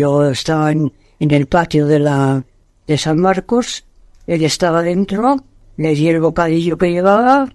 [0.00, 2.44] Yo estaba en, en el patio de la
[2.86, 3.84] de San Marcos,
[4.28, 5.38] él estaba dentro,
[5.76, 7.48] le di el bocadillo que llevaba,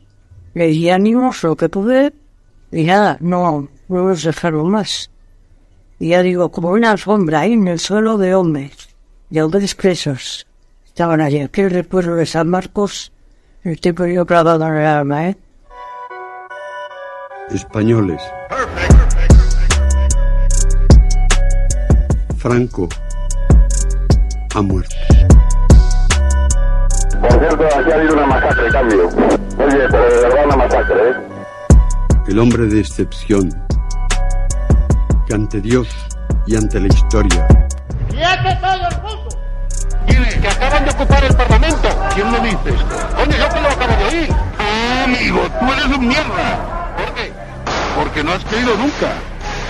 [0.53, 2.11] le di ánimos, lo que pude,
[2.69, 5.09] y nada, no, no nos dejaron más.
[5.99, 8.89] Y ya digo, como una alfombra ahí en el suelo de hombres,
[9.29, 10.45] de hombres presos.
[10.85, 13.13] Estaban allí, aquel recuerdo de San Marcos,
[13.63, 15.37] el tipo yo clavado en el alma, ¿eh?
[17.51, 18.21] Españoles.
[22.43, 22.89] Franco
[24.53, 24.93] ha muerto.
[27.21, 29.07] Por cierto, aquí ha habido una masacre, cambio.
[29.07, 31.13] Oye, pero de verdad una masacre, ¿eh?
[32.27, 33.49] El hombre de excepción
[35.25, 35.87] que ante Dios
[36.45, 37.47] y ante la historia
[38.09, 39.29] ¡Quiete todo el mundo!
[40.05, 40.35] ¿Quiénes?
[40.35, 41.87] Que acaban de ocupar el Parlamento.
[42.13, 42.75] ¿Quién lo dice?
[43.15, 44.29] Coño, yo que lo acabo de oír.
[44.59, 46.93] Ah, amigo, tú eres un mierda.
[46.97, 47.31] ¿Por qué?
[47.97, 49.13] Porque no has creído nunca.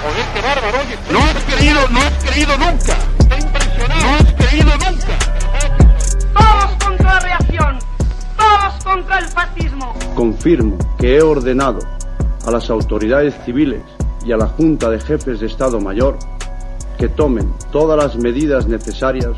[0.03, 0.97] Joder, qué bárbaro, oye.
[1.11, 2.97] No has creído, no has creído nunca.
[3.19, 4.01] Estoy impresionado.
[4.01, 5.19] No has creído nunca.
[6.33, 7.79] Todos contra la reacción.
[8.37, 9.93] Todos contra el fascismo.
[10.13, 11.79] Confirmo que he ordenado
[12.45, 13.81] a las autoridades civiles
[14.25, 16.19] y a la Junta de Jefes de Estado Mayor
[16.97, 19.31] que tomen todas las medidas necesarias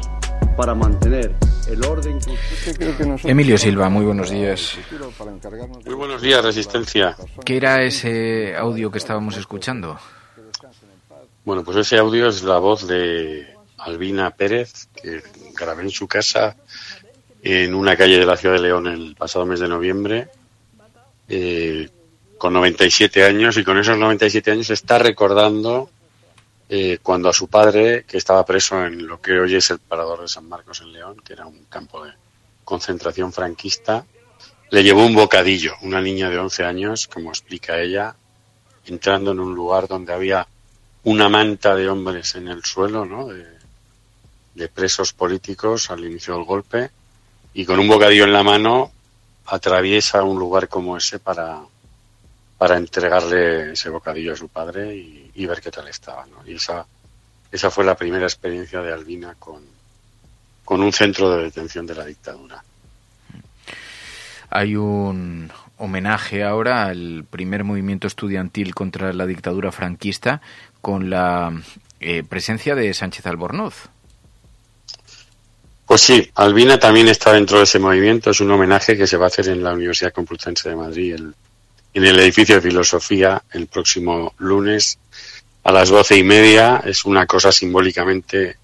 [0.57, 1.35] para mantener
[1.67, 2.19] el orden
[3.23, 4.77] Emilio Silva, muy buenos días.
[5.85, 7.15] Muy buenos días, Resistencia.
[7.43, 9.97] ¿Qué era ese audio que estábamos escuchando?
[11.45, 15.21] Bueno, pues ese audio es la voz de Albina Pérez, que
[15.53, 16.55] grabé en su casa
[17.43, 20.27] en una calle de la ciudad de León el pasado mes de noviembre,
[21.29, 21.87] eh,
[22.39, 25.91] con 97 años, y con esos 97 años está recordando
[26.67, 30.21] eh, cuando a su padre, que estaba preso en lo que hoy es el Parador
[30.21, 32.11] de San Marcos en León, que era un campo de
[32.63, 34.03] concentración franquista,
[34.71, 38.15] le llevó un bocadillo, una niña de 11 años, como explica ella,
[38.87, 40.47] entrando en un lugar donde había
[41.05, 43.27] una manta de hombres en el suelo, ¿no?
[43.27, 43.55] De,
[44.73, 46.89] presos políticos al inicio del golpe,
[47.53, 48.91] y con un bocadillo en la mano
[49.45, 51.59] atraviesa un lugar como ese para,
[52.57, 56.25] para entregarle ese bocadillo a su padre y, y ver qué tal estaba.
[56.25, 56.49] ¿no?
[56.49, 56.85] Y esa,
[57.51, 59.61] esa fue la primera experiencia de Albina con,
[60.63, 62.63] con un centro de detención de la dictadura.
[64.49, 70.41] Hay un homenaje ahora al primer movimiento estudiantil contra la dictadura franquista
[70.85, 71.51] con la
[71.99, 73.89] eh, presencia de Sánchez Albornoz.
[75.87, 78.29] Pues sí, Albina también está dentro de ese movimiento.
[78.29, 81.33] Es un homenaje que se va a hacer en la Universidad Complutense de Madrid, el,
[81.91, 84.99] en el edificio de filosofía, el próximo lunes
[85.63, 86.83] a las doce y media.
[86.85, 88.57] Es una cosa simbólicamente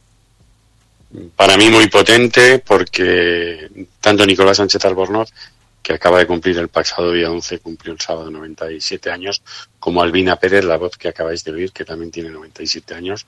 [1.36, 3.68] para mí muy potente porque
[4.00, 5.34] tanto Nicolás Sánchez Albornoz,
[5.82, 9.42] que acaba de cumplir el pasado día 11, cumplió el sábado 97 años,
[9.80, 13.26] como Albina Pérez, la voz que acabáis de oír, que también tiene 97 años,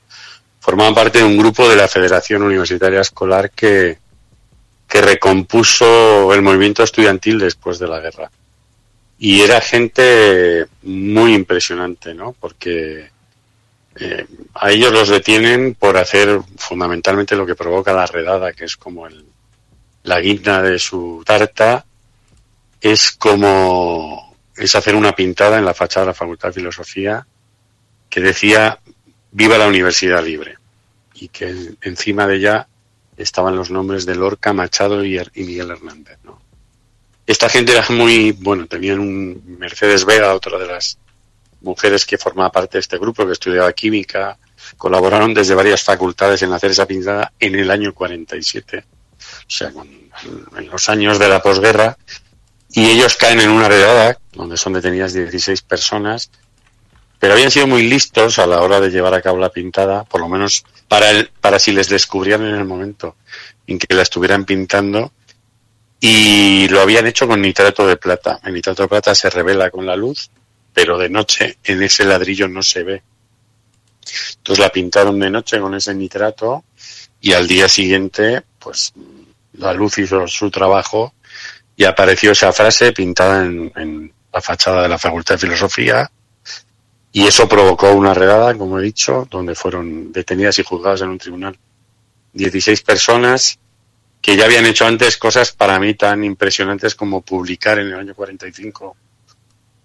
[0.59, 3.97] formaban parte de un grupo de la Federación Universitaria Escolar que,
[4.87, 8.31] que recompuso el movimiento estudiantil después de la guerra.
[9.17, 12.33] Y era gente muy impresionante, ¿no?
[12.39, 13.09] Porque
[13.99, 18.75] eh, a ellos los detienen por hacer fundamentalmente lo que provoca la redada, que es
[18.75, 19.25] como el,
[20.03, 21.85] la guinda de su tarta,
[22.83, 27.25] es como es hacer una pintada en la fachada de la Facultad de Filosofía
[28.09, 28.77] que decía
[29.31, 30.57] Viva la Universidad Libre
[31.13, 32.67] y que encima de ella
[33.15, 36.17] estaban los nombres de Lorca, Machado y, y Miguel Hernández.
[36.23, 36.41] ¿no?
[37.25, 40.97] Esta gente era muy, bueno, tenían un Mercedes Vega, otra de las
[41.61, 44.37] mujeres que formaba parte de este grupo, que estudiaba química,
[44.75, 48.83] colaboraron desde varias facultades en hacer esa pintada en el año 47,
[49.17, 49.87] o sea, con,
[50.57, 51.97] en los años de la posguerra,
[52.73, 56.31] y ellos caen en una redada donde son detenidas 16 personas,
[57.19, 60.19] pero habían sido muy listos a la hora de llevar a cabo la pintada, por
[60.19, 63.15] lo menos para, el, para si les descubrían en el momento
[63.67, 65.13] en que la estuvieran pintando,
[65.99, 68.41] y lo habían hecho con nitrato de plata.
[68.43, 70.29] El nitrato de plata se revela con la luz,
[70.73, 73.03] pero de noche en ese ladrillo no se ve.
[74.37, 76.65] Entonces la pintaron de noche con ese nitrato
[77.21, 78.91] y al día siguiente, pues
[79.53, 81.13] la luz hizo su trabajo
[81.75, 86.09] y apareció esa frase pintada en, la fachada de la Facultad de Filosofía
[87.11, 91.19] y eso provocó una redada, como he dicho, donde fueron detenidas y juzgadas en un
[91.19, 91.57] tribunal
[92.33, 93.59] 16 personas
[94.19, 98.15] que ya habían hecho antes cosas para mí tan impresionantes como publicar en el año
[98.15, 98.95] 45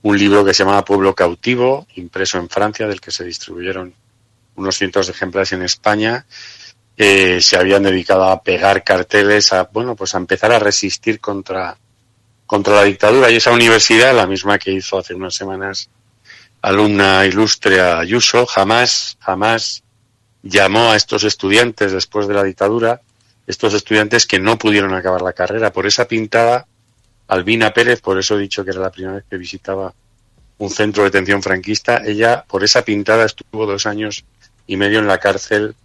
[0.03, 3.93] un libro que se llamaba Pueblo Cautivo, impreso en Francia, del que se distribuyeron
[4.57, 6.25] unos cientos de ejemplares en España.
[7.01, 11.79] Eh, se habían dedicado a pegar carteles, a bueno, pues a empezar a resistir contra,
[12.45, 13.31] contra la dictadura.
[13.31, 15.91] Y esa universidad, la misma que hizo hace unas semanas
[16.61, 19.85] alumna ilustre Ayuso, jamás, jamás
[20.43, 23.01] llamó a estos estudiantes después de la dictadura,
[23.47, 25.73] estos estudiantes que no pudieron acabar la carrera.
[25.73, 26.67] Por esa pintada,
[27.29, 29.95] Albina Pérez, por eso he dicho que era la primera vez que visitaba
[30.59, 34.25] un centro de detención franquista, ella por esa pintada estuvo dos años
[34.67, 35.77] y medio en la cárcel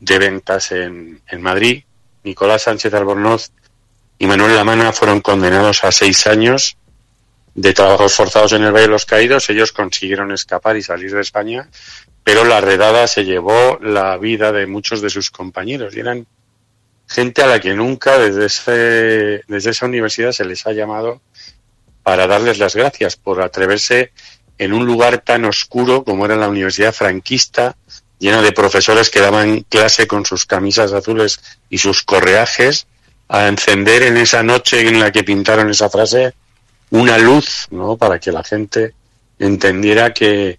[0.00, 1.84] de ventas en, Madrid.
[2.24, 3.50] Nicolás Sánchez Albornoz
[4.18, 6.76] y Manuel Lamana fueron condenados a seis años
[7.54, 9.48] de trabajos forzados en el Valle de los Caídos.
[9.50, 11.68] Ellos consiguieron escapar y salir de España,
[12.24, 16.26] pero la redada se llevó la vida de muchos de sus compañeros y eran
[17.08, 21.22] gente a la que nunca desde, ese, desde esa universidad se les ha llamado
[22.02, 24.12] para darles las gracias por atreverse
[24.58, 27.76] en un lugar tan oscuro como era la Universidad Franquista,
[28.18, 32.86] llena de profesores que daban clase con sus camisas azules y sus correajes,
[33.28, 36.34] a encender en esa noche en la que pintaron esa frase
[36.90, 37.96] una luz, ¿no?
[37.96, 38.94] Para que la gente
[39.38, 40.58] entendiera que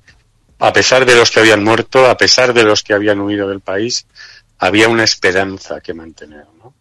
[0.59, 3.61] a pesar de los que habían muerto, a pesar de los que habían huido del
[3.61, 4.05] país,
[4.59, 6.73] había una esperanza que mantener, ¿no?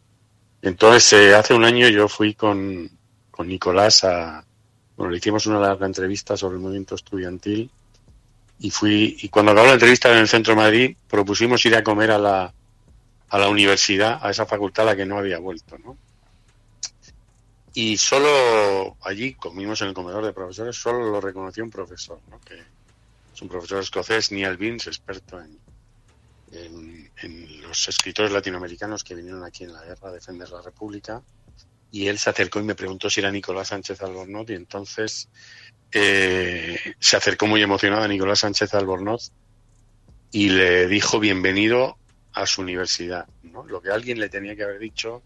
[0.61, 2.91] Entonces, eh, hace un año yo fui con,
[3.31, 4.45] con Nicolás a,
[4.97, 7.71] bueno, le hicimos una larga entrevista sobre el movimiento estudiantil
[8.61, 11.85] y fui, y cuando acabó la entrevista en el centro de Madrid, propusimos ir a
[11.85, 12.55] comer a la,
[13.29, 15.97] a la universidad, a esa facultad a la que no había vuelto, ¿no?
[17.75, 22.41] Y solo allí comimos en el comedor de profesores, solo lo reconoció un profesor, ¿no?
[22.41, 22.61] Que
[23.33, 25.59] es un profesor escocés, Neil Beans, experto en,
[26.51, 31.23] en, en, los escritores latinoamericanos que vinieron aquí en la guerra a defender la República.
[31.93, 35.29] Y él se acercó y me preguntó si era Nicolás Sánchez Albornoz y entonces
[35.93, 39.33] eh, se acercó muy emocionado a Nicolás Sánchez Albornoz
[40.31, 41.97] y le dijo bienvenido
[42.33, 43.27] a su universidad.
[43.43, 43.65] ¿no?
[43.67, 45.23] Lo que alguien le tenía que haber dicho,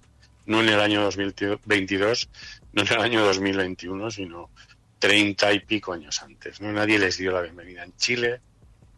[0.47, 2.29] no en el año 2022,
[2.73, 4.51] no en el año 2021, sino
[4.99, 6.61] treinta y pico años antes.
[6.61, 6.73] ¿no?
[6.73, 7.83] Nadie les dio la bienvenida.
[7.83, 8.41] En Chile,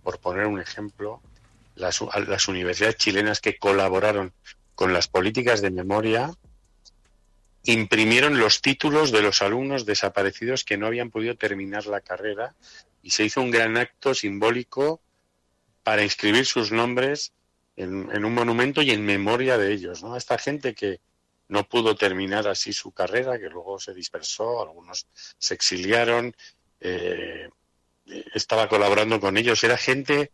[0.02, 1.22] por poner un ejemplo,
[1.76, 4.32] las, las universidades chilenas que colaboraron
[4.75, 6.31] con las políticas de memoria
[7.64, 12.55] imprimieron los títulos de los alumnos desaparecidos que no habían podido terminar la carrera
[13.02, 15.00] y se hizo un gran acto simbólico
[15.82, 17.32] para inscribir sus nombres
[17.76, 20.16] en, un monumento y en memoria de ellos, ¿no?
[20.16, 21.00] Esta gente que
[21.49, 25.06] no pudo terminar así su carrera, que luego se dispersó, algunos
[25.38, 26.34] se exiliaron,
[26.81, 27.49] eh,
[28.34, 30.32] estaba colaborando con ellos, era gente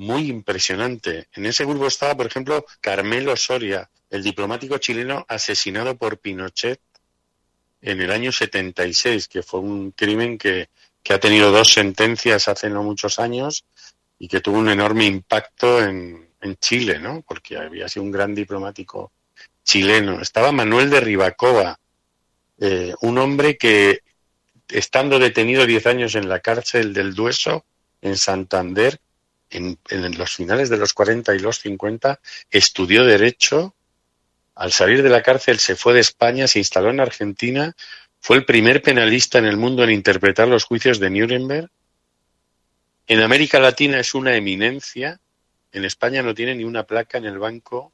[0.00, 1.28] muy impresionante.
[1.34, 6.80] En ese grupo estaba, por ejemplo, Carmelo Soria, el diplomático chileno asesinado por Pinochet
[7.82, 10.70] en el año 76, que fue un crimen que,
[11.02, 13.66] que ha tenido dos sentencias hace no muchos años
[14.18, 17.22] y que tuvo un enorme impacto en, en Chile, ¿no?
[17.28, 19.12] Porque había sido un gran diplomático
[19.64, 20.22] chileno.
[20.22, 21.78] Estaba Manuel de Ribacova,
[22.58, 24.00] eh, un hombre que,
[24.66, 27.66] estando detenido 10 años en la cárcel del Dueso,
[28.00, 28.98] en Santander,
[29.50, 32.20] en, en, los finales de los 40 y los 50,
[32.50, 33.74] estudió Derecho.
[34.54, 37.74] Al salir de la cárcel se fue de España, se instaló en Argentina,
[38.20, 41.70] fue el primer penalista en el mundo en interpretar los juicios de Nuremberg.
[43.06, 45.18] En América Latina es una eminencia.
[45.72, 47.92] En España no tiene ni una placa en el banco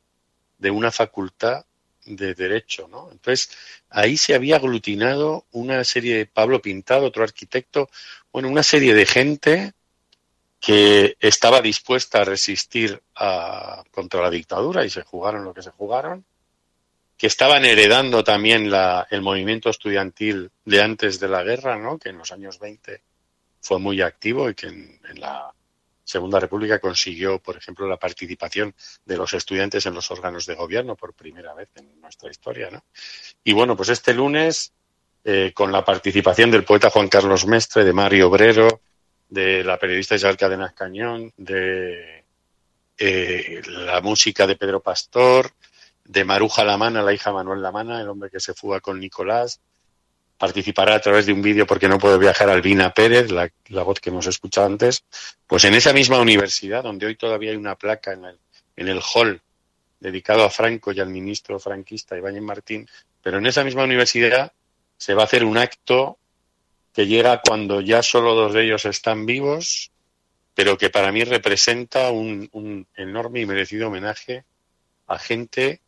[0.59, 1.65] de una facultad
[2.05, 3.11] de derecho, ¿no?
[3.11, 3.51] Entonces,
[3.89, 7.89] ahí se había aglutinado una serie de Pablo Pintado, otro arquitecto,
[8.33, 9.73] bueno, una serie de gente
[10.67, 15.71] que estaba dispuesta a resistir a, contra la dictadura y se jugaron lo que se
[15.71, 16.25] jugaron,
[17.17, 21.99] que estaban heredando también la, el movimiento estudiantil de antes de la guerra, ¿no?
[21.99, 23.01] que en los años 20
[23.61, 25.53] fue muy activo y que en, la
[26.03, 30.97] Segunda República consiguió, por ejemplo, la participación de los estudiantes en los órganos de gobierno
[30.97, 32.71] por primera vez en nuestra historia.
[32.73, 32.83] ¿no?
[33.45, 34.73] Y bueno, pues este lunes,
[35.23, 38.81] eh, con la participación del poeta Juan Carlos Mestre, de Mario Obrero,
[39.37, 42.25] de la periodista Isabel Cadenas Cañón, de
[42.97, 45.53] eh, la música de Pedro Pastor,
[46.05, 49.61] de Maruja Lamana, la hija Manuel Lamana, el hombre que se fuga con Nicolás.
[50.39, 53.51] Participará a través de un vídeo porque no puede viajar Albina Pérez, la,
[53.83, 55.05] voz que hemos escuchado antes.
[55.47, 58.39] Pues en esa misma universidad, donde hoy todavía hay una placa en el,
[58.77, 59.43] en el hall
[60.01, 62.89] dedicado a Franco y al ministro franquista Ibáñez Martín,
[63.23, 64.53] pero en esa misma universidad
[64.97, 66.19] se va a hacer un acto
[66.97, 69.93] que llega cuando ya solo dos de ellos están vivos,
[70.55, 74.47] pero que para mí representa un, enorme y merecido homenaje
[75.07, 75.83] a gente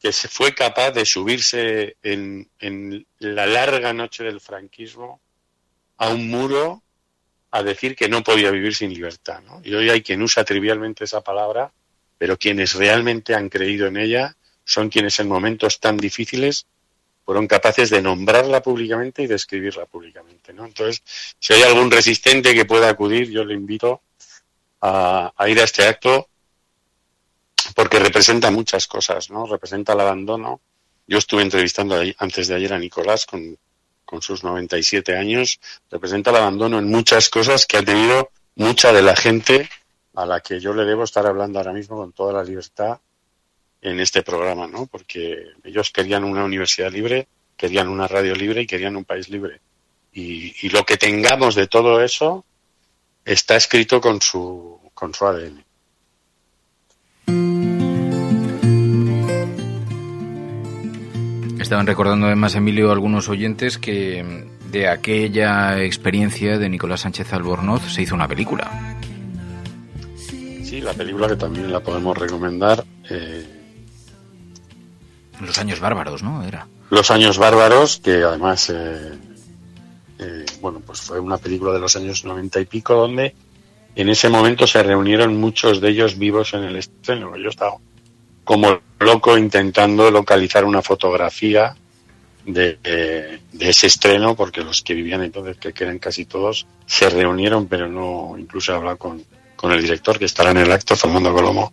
[0.00, 5.20] que se fue capaz de subirse en, en, la larga noche del franquismo
[5.98, 6.82] a un muro
[7.50, 9.42] a decir que no podía vivir sin libertad.
[9.42, 9.60] ¿no?
[9.62, 11.70] Y hoy hay quien usa trivialmente esa palabra,
[12.16, 14.34] pero quienes realmente han creído en ella
[14.64, 16.66] son quienes en momentos tan difíciles
[17.24, 20.52] fueron capaces de nombrarla públicamente y de escribirla públicamente.
[20.52, 20.66] ¿no?
[20.66, 21.02] Entonces,
[21.38, 24.02] si hay algún resistente que pueda acudir, yo le invito
[24.80, 26.28] a, ir a este acto
[27.74, 29.46] porque representa muchas cosas, ¿no?
[29.46, 30.60] Representa el abandono.
[31.06, 33.56] Yo estuve entrevistando antes de ayer a Nicolás con,
[34.04, 35.60] con sus 97 años.
[35.90, 39.68] Representa el abandono en muchas cosas que ha tenido mucha de la gente
[40.14, 42.98] a la que yo le debo estar hablando ahora mismo con toda la libertad
[43.82, 44.86] en este programa, ¿no?
[44.86, 49.60] Porque ellos querían una universidad libre, querían una radio libre y querían un país libre.
[50.12, 52.44] Y, y lo que tengamos de todo eso
[53.24, 55.64] está escrito con su, con su ADN.
[61.60, 68.02] Estaban recordando además, Emilio, algunos oyentes que de aquella experiencia de Nicolás Sánchez Albornoz se
[68.02, 68.98] hizo una película.
[70.16, 72.84] Sí, la película que también la podemos recomendar.
[73.08, 73.61] Eh,
[75.46, 76.44] Los años bárbaros, ¿no?
[76.44, 76.66] Era.
[76.90, 79.12] Los años bárbaros, que además, eh,
[80.18, 83.34] eh, bueno, pues fue una película de los años noventa y pico donde
[83.94, 87.36] en ese momento se reunieron muchos de ellos vivos en el estreno.
[87.36, 87.76] Yo estaba
[88.44, 91.74] como loco intentando localizar una fotografía
[92.44, 97.08] de, de, de, ese estreno, porque los que vivían entonces, que eran casi todos, se
[97.08, 99.24] reunieron, pero no, incluso he hablado con,
[99.56, 101.72] con el director, que estará en el acto, Fernando Colomo,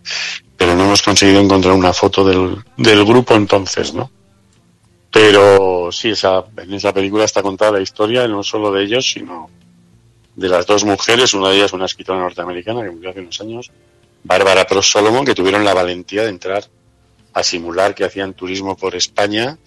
[0.59, 4.11] pero no hemos conseguido encontrar una foto del, del grupo entonces, ¿no?
[5.09, 9.49] Pero sí, esa, en esa película está contada la historia no solo de ellos, sino
[10.35, 13.71] de las dos mujeres, una de ellas una escritora norteamericana que murió hace unos años,
[14.25, 16.65] Bárbara Prost Solomon, que tuvieron la valentía de entrar
[17.33, 19.57] a simular que hacían turismo por España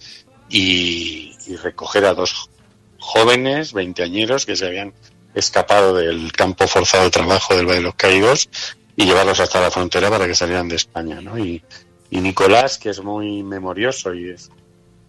[0.47, 2.51] y, y recoger a dos
[2.99, 4.93] jóvenes, veinteañeros, que se habían
[5.33, 8.47] escapado del campo forzado de trabajo del Valle de los Caídos
[8.95, 11.37] y llevarlos hasta la frontera para que salieran de España, ¿no?
[11.37, 11.63] Y,
[12.11, 14.51] Nicolás, que es muy memorioso y, es,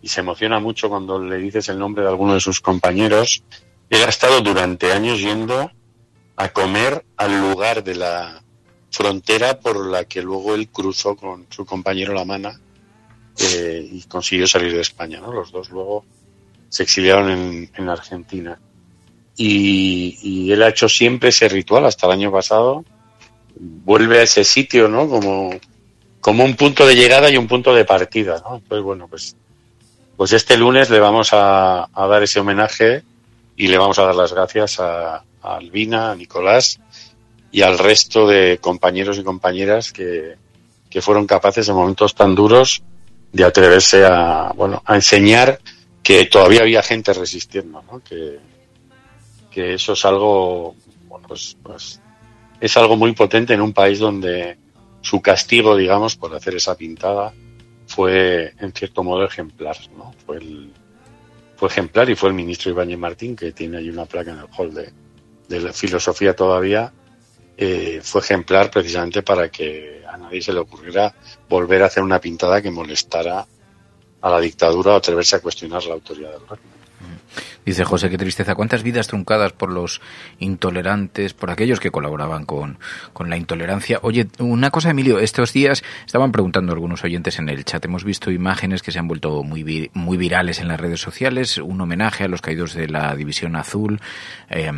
[0.00, 3.42] y se emociona mucho cuando le dices el nombre de alguno de sus compañeros,
[3.90, 5.70] él ha estado durante años yendo
[6.36, 8.42] a comer al lugar de la
[8.90, 12.58] frontera por la que luego él cruzó con su compañero La Mana
[13.38, 15.20] eh, y consiguió salir de España.
[15.20, 15.32] ¿no?
[15.32, 16.04] Los dos luego
[16.68, 18.58] se exiliaron en, en Argentina.
[19.36, 22.84] Y, y, él ha hecho siempre ese ritual hasta el año pasado.
[23.56, 25.08] Vuelve a ese sitio, ¿no?
[25.08, 25.50] Como,
[26.20, 28.56] como un punto de llegada y un punto de partida, ¿no?
[28.56, 29.36] Entonces, bueno, pues,
[30.16, 33.02] pues este lunes le vamos a, dar ese homenaje
[33.56, 36.80] y le vamos a dar las gracias a, a Albina, a Nicolás
[37.52, 40.36] y al resto de compañeros y compañeras que,
[40.90, 42.82] que fueron capaces en momentos tan duros
[43.32, 45.58] de atreverse a, bueno, a enseñar
[46.04, 48.00] que todavía había gente resistiendo, ¿no?
[48.04, 48.38] Que,
[49.50, 50.76] que eso es algo,
[51.08, 52.00] bueno, pues, pues,
[52.64, 54.56] es algo muy potente en un país donde
[55.02, 57.34] su castigo, digamos, por hacer esa pintada
[57.86, 60.14] fue en cierto modo ejemplar, ¿no?
[60.24, 60.72] Fue el,
[61.56, 64.46] fue ejemplar y fue el ministro Ibáñez Martín, que tiene ahí una placa en el
[64.56, 64.90] hall de,
[65.46, 66.90] de la filosofía todavía,
[67.58, 71.14] eh, fue ejemplar precisamente para que a nadie se le ocurriera
[71.46, 73.46] volver a hacer una pintada que molestara
[74.22, 76.73] a la dictadura o atreverse a cuestionar la autoridad del régimen.
[77.64, 78.54] Dice José, qué tristeza.
[78.54, 80.00] ¿Cuántas vidas truncadas por los
[80.38, 82.78] intolerantes, por aquellos que colaboraban con,
[83.12, 83.98] con, la intolerancia?
[84.02, 87.84] Oye, una cosa, Emilio, estos días estaban preguntando algunos oyentes en el chat.
[87.84, 91.58] Hemos visto imágenes que se han vuelto muy, muy virales en las redes sociales.
[91.58, 94.00] Un homenaje a los caídos de la División Azul.
[94.50, 94.70] Eh,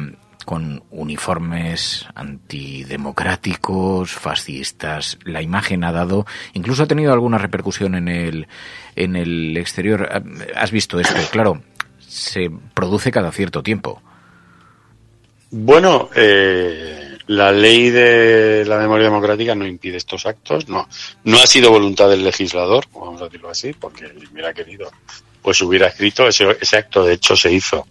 [0.45, 5.19] con uniformes antidemocráticos, fascistas.
[5.25, 8.47] La imagen ha dado, incluso ha tenido alguna repercusión en el,
[8.95, 10.09] en el exterior.
[10.55, 11.63] Has visto esto, claro
[12.17, 14.03] se produce cada cierto tiempo.
[15.51, 20.89] Bueno, eh, la ley de la memoria democrática no impide estos actos, no,
[21.25, 24.91] no ha sido voluntad del legislador, vamos a decirlo así, porque hubiera querido,
[25.43, 27.87] pues hubiera escrito, ese, ese acto de hecho se hizo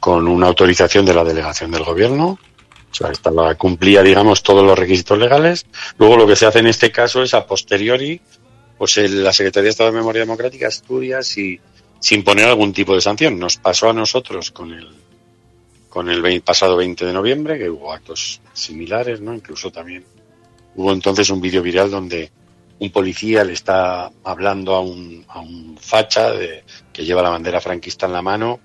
[0.00, 2.38] con una autorización de la delegación del gobierno,
[2.90, 5.64] o sea, estaba, cumplía, digamos, todos los requisitos legales.
[5.96, 8.20] Luego lo que se hace en este caso es a posteriori,
[8.76, 11.58] pues el, la Secretaría de Estado de Memoria Democrática estudia si
[12.02, 13.38] sin poner algún tipo de sanción.
[13.38, 14.88] Nos pasó a nosotros con el
[15.88, 19.34] con el 20, pasado 20 de noviembre, que hubo actos similares, ¿no?
[19.34, 20.04] Incluso también
[20.74, 22.30] hubo entonces un vídeo viral donde
[22.78, 27.60] un policía le está hablando a un, a un facha de, que lleva la bandera
[27.60, 28.58] franquista en la mano,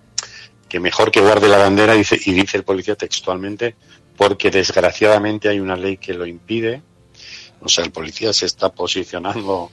[0.69, 3.75] que mejor que guarde la bandera, dice, y dice el policía textualmente,
[4.15, 6.81] porque desgraciadamente hay una ley que lo impide.
[7.59, 9.69] O sea, el policía se está posicionando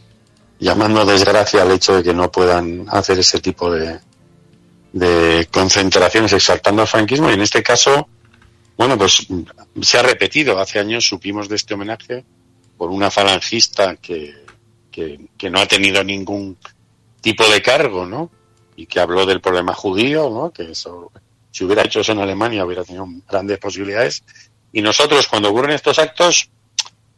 [0.64, 4.00] llamando desgracia al hecho de que no puedan hacer ese tipo de,
[4.94, 8.08] de concentraciones exaltando al franquismo y en este caso,
[8.74, 9.26] bueno, pues
[9.82, 10.58] se ha repetido.
[10.58, 12.24] Hace años supimos de este homenaje
[12.78, 14.32] por una falangista que,
[14.90, 16.56] que, no ha tenido ningún
[17.20, 18.30] tipo de cargo, ¿no?
[18.74, 20.50] Y que habló del problema judío, ¿no?
[20.50, 21.12] Que eso,
[21.50, 24.24] si hubiera hecho eso en Alemania hubiera tenido grandes posibilidades.
[24.72, 26.48] Y nosotros, cuando ocurren estos actos,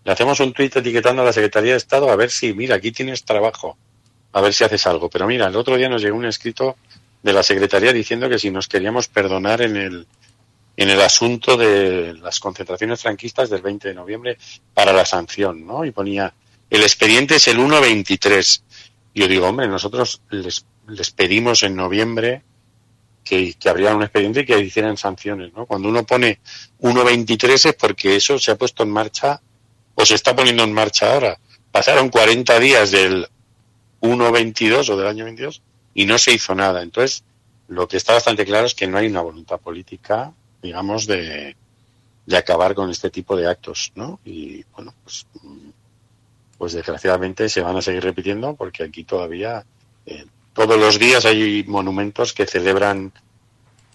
[0.06, 2.92] Le hacemos un tuit etiquetando a la Secretaría de Estado a ver si, mira, aquí
[2.92, 3.76] tienes trabajo,
[4.32, 5.10] a ver si haces algo.
[5.10, 6.76] Pero mira, el otro día nos llegó un escrito
[7.24, 10.06] de la Secretaría diciendo que si nos queríamos perdonar en el,
[10.76, 14.38] en el asunto de las concentraciones franquistas del 20 de noviembre
[14.72, 15.84] para la sanción, ¿no?
[15.84, 16.32] Y ponía,
[16.70, 18.62] el expediente es el 1.23.
[19.12, 22.44] Y yo digo, hombre, nosotros les, les pedimos en noviembre
[23.24, 25.66] que, que abrieran un expediente y que hicieran sanciones, ¿no?
[25.66, 26.38] Cuando uno pone
[26.78, 29.40] 1.23 es porque eso se ha puesto en marcha
[29.96, 31.38] o se está poniendo en marcha ahora.
[31.72, 33.26] Pasaron 40 días del
[34.00, 35.60] 1.22 o del año 22
[35.94, 36.82] y no se hizo nada.
[36.82, 37.24] Entonces,
[37.66, 40.32] lo que está bastante claro es que no hay una voluntad política
[40.66, 41.56] digamos, de,
[42.26, 44.20] de acabar con este tipo de actos, ¿no?
[44.24, 45.26] Y bueno, pues,
[46.58, 49.64] pues desgraciadamente se van a seguir repitiendo porque aquí todavía
[50.06, 53.12] eh, todos los días hay monumentos que celebran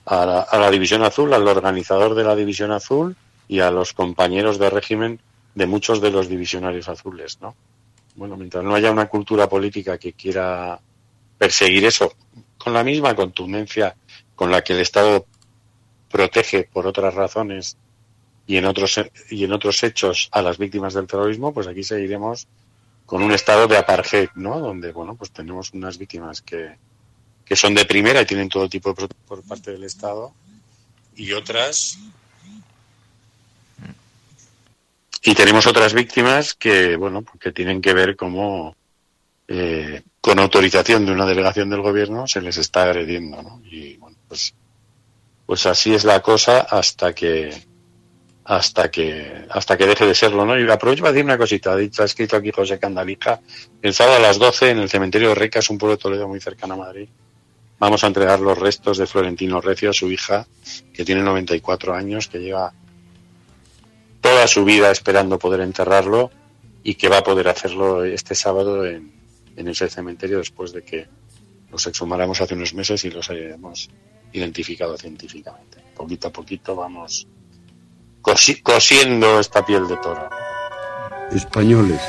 [0.05, 3.15] a la, a la División Azul, al organizador de la División Azul
[3.47, 5.19] y a los compañeros de régimen
[5.55, 7.55] de muchos de los divisionarios azules, ¿no?
[8.15, 10.79] Bueno, mientras no haya una cultura política que quiera
[11.37, 12.13] perseguir eso
[12.57, 13.95] con la misma contundencia
[14.35, 15.25] con la que el Estado
[16.09, 17.77] protege por otras razones
[18.45, 22.47] y en otros y en otros hechos a las víctimas del terrorismo, pues aquí seguiremos
[23.05, 24.59] con un estado de apartheid, ¿no?
[24.59, 26.75] Donde bueno, pues tenemos unas víctimas que,
[27.45, 30.33] que son de primera y tienen todo tipo de protección por parte del Estado
[31.15, 31.97] y otras
[35.23, 38.75] y tenemos otras víctimas que bueno, que tienen que ver cómo
[39.47, 43.61] eh, con autorización de una delegación del gobierno se les está agrediendo, ¿no?
[43.69, 44.55] Y bueno, pues
[45.45, 47.51] pues así es la cosa hasta que
[48.45, 50.59] hasta que hasta que deje de serlo, ¿no?
[50.59, 53.41] Y aprovecho para decir una cosita, ha escrito aquí José Candalija,
[53.81, 56.27] el sábado a las 12 en el cementerio de Reca, es un pueblo de Toledo
[56.27, 57.07] muy cercano a Madrid,
[57.77, 60.47] vamos a entregar los restos de Florentino Recio a su hija,
[60.93, 62.73] que tiene 94 años, que lleva
[64.21, 66.31] toda su vida esperando poder enterrarlo
[66.83, 69.11] y que va a poder hacerlo este sábado en,
[69.55, 71.07] en ese cementerio después de que
[71.71, 73.89] los exhumáramos hace unos meses y los hayamos
[74.33, 75.79] identificado científicamente.
[75.95, 77.27] Poquito a poquito vamos
[78.21, 80.29] cosi cosiendo esta piel de toro.
[81.31, 82.01] Españoles.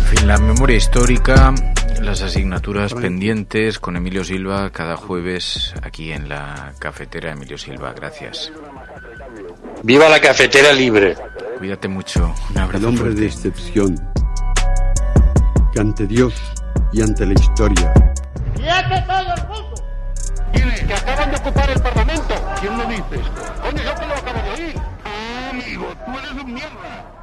[0.00, 1.54] En fin, la memoria histórica,
[2.00, 7.32] las asignaturas pendientes con Emilio Silva cada jueves aquí en la cafetera.
[7.32, 8.52] Emilio Silva, gracias.
[9.82, 11.16] ¡Viva la cafetera libre!
[11.58, 12.34] Cuídate mucho.
[12.50, 13.20] Un abrazo El hombre fuerte.
[13.20, 14.12] de excepción.
[15.72, 16.34] Que ante Dios
[16.92, 17.92] y ante la historia
[18.54, 19.74] ¡Quiete todo el mundo!
[20.52, 20.80] ¿Quiénes?
[20.84, 22.34] Que acaban de ocupar el Parlamento.
[22.60, 23.02] ¿Quién lo dice?
[23.62, 24.74] Coño, yo que lo acabo de oír.
[25.04, 27.15] Ah, amigo, tú eres un mierda.